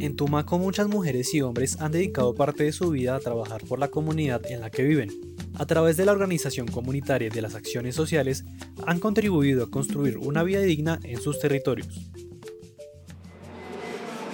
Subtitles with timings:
[0.00, 3.78] En Tumaco muchas mujeres y hombres han dedicado parte de su vida a trabajar por
[3.78, 5.10] la comunidad en la que viven.
[5.58, 8.44] A través de la organización comunitaria y de las acciones sociales,
[8.86, 12.08] han contribuido a construir una vida digna en sus territorios.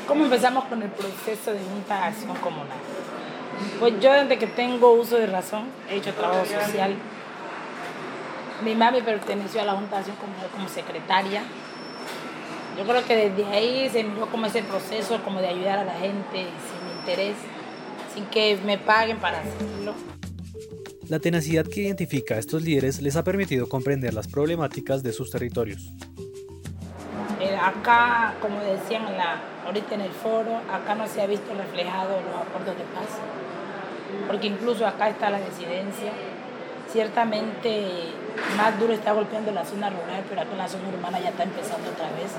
[0.07, 2.79] ¿Cómo empezamos con el proceso de Junta Acción Comunal?
[3.81, 6.95] Pues yo desde que tengo uso de razón he hecho trabajo social.
[8.65, 11.43] Mi mami perteneció a la Junta de Acción Comunal como secretaria.
[12.77, 15.95] Yo creo que desde ahí se miró como ese proceso como de ayudar a la
[15.95, 17.37] gente sin interés,
[18.15, 19.95] sin que me paguen para hacerlo.
[21.09, 25.31] La tenacidad que identifica a estos líderes les ha permitido comprender las problemáticas de sus
[25.31, 25.93] territorios.
[27.41, 29.05] Eh, acá, como decían
[29.65, 33.09] ahorita en el foro, acá no se ha visto reflejado los acuerdos de paz,
[34.27, 36.13] porque incluso acá está la desidencia.
[36.91, 38.13] Ciertamente
[38.57, 41.43] más duro está golpeando la zona rural, pero acá en la zona urbana ya está
[41.43, 42.33] empezando otra vez,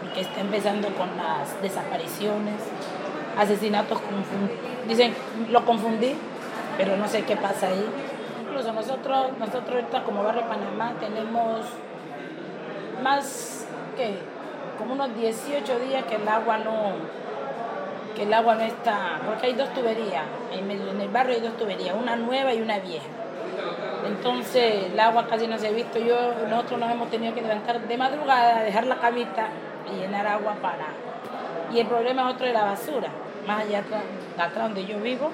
[0.00, 2.56] porque está empezando con las desapariciones,
[3.38, 3.98] asesinatos,
[4.88, 5.14] dicen,
[5.50, 6.14] lo confundí,
[6.76, 7.84] pero no sé qué pasa ahí.
[8.42, 11.60] Incluso nosotros, nosotros ahorita como Barrio Panamá tenemos
[13.02, 13.60] más
[14.78, 16.92] como unos 18 días que el agua no,
[18.16, 21.94] que el agua no está, porque hay dos tuberías, en el, barrio hay dos tuberías,
[22.00, 23.04] una nueva y una vieja.
[24.06, 25.98] Entonces el agua casi no se ha visto.
[25.98, 26.16] Yo,
[26.48, 29.48] nosotros nos hemos tenido que levantar de madrugada, dejar la camita
[29.90, 30.86] y llenar agua para.
[31.72, 33.08] Y el problema es otro de la basura.
[33.46, 33.82] Más allá
[34.38, 35.30] atrás donde yo vivo,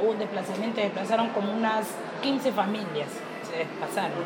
[0.00, 1.86] hubo un desplazamiento, desplazaron como unas
[2.22, 3.08] 15 familias,
[3.48, 4.24] se desplazaron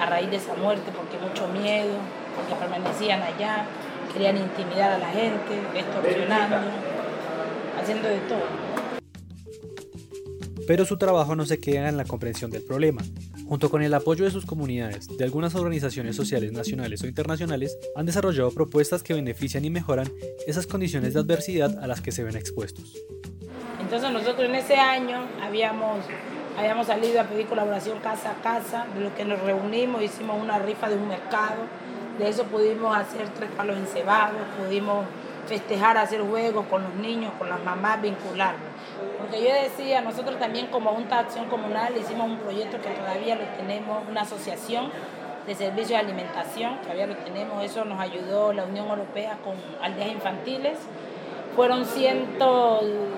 [0.00, 1.94] a raíz de esa muerte, porque mucho miedo,
[2.36, 3.64] porque permanecían allá,
[4.12, 6.56] querían intimidar a la gente, extorsionando,
[7.80, 8.71] haciendo de todo.
[10.66, 13.02] Pero su trabajo no se queda en la comprensión del problema.
[13.46, 18.06] Junto con el apoyo de sus comunidades, de algunas organizaciones sociales nacionales o internacionales, han
[18.06, 20.10] desarrollado propuestas que benefician y mejoran
[20.46, 22.96] esas condiciones de adversidad a las que se ven expuestos.
[23.80, 25.98] Entonces nosotros en ese año habíamos,
[26.56, 30.58] habíamos salido a pedir colaboración casa a casa, de lo que nos reunimos, hicimos una
[30.58, 31.64] rifa de un mercado,
[32.18, 35.04] de eso pudimos hacer tres palos encebados, pudimos
[35.46, 38.62] festejar, hacer juegos con los niños, con las mamás, vincularnos.
[39.18, 43.36] Porque yo decía, nosotros también como Junta de Acción Comunal hicimos un proyecto que todavía
[43.36, 44.90] lo tenemos, una asociación
[45.46, 50.10] de servicios de alimentación, todavía lo tenemos, eso nos ayudó la Unión Europea con aldeas
[50.10, 50.78] infantiles.
[51.56, 52.38] Fueron 100,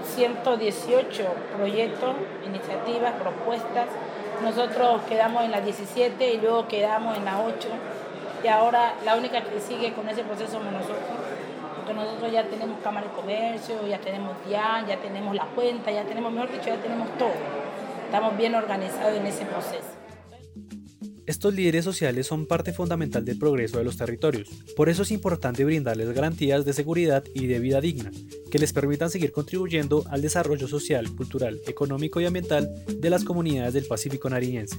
[0.02, 1.24] 118
[1.56, 3.86] proyectos, iniciativas, propuestas.
[4.42, 7.68] Nosotros quedamos en las 17 y luego quedamos en las 8
[8.44, 10.98] y ahora la única que sigue con ese proceso somos nosotros,
[11.84, 16.05] porque nosotros ya tenemos Cámara de Comercio, ya tenemos DIAN, ya tenemos la cuenta, ya
[16.05, 17.34] tenemos, mejor dicho, ya tenemos todo.
[18.06, 19.84] Estamos bien organizados en ese proceso.
[21.27, 24.49] Estos líderes sociales son parte fundamental del progreso de los territorios.
[24.77, 28.11] Por eso es importante brindarles garantías de seguridad y de vida digna,
[28.51, 33.75] que les permitan seguir contribuyendo al desarrollo social, cultural, económico y ambiental de las comunidades
[33.75, 34.77] del Pacífico nariñense.